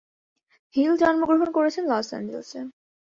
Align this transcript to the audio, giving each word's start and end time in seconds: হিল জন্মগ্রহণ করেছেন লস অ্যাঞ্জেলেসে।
হিল 0.75 0.91
জন্মগ্রহণ 1.01 1.49
করেছেন 1.57 1.83
লস 1.91 2.07
অ্যাঞ্জেলেসে। 2.11 2.59